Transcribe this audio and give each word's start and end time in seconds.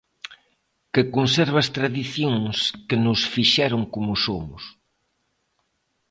Que 0.93 1.03
conserve 1.15 1.57
as 1.63 1.69
tradicións 1.77 2.57
que 2.87 2.97
nos 3.05 3.19
fixeron 3.33 3.81
como 3.93 4.13
somos. 4.25 4.63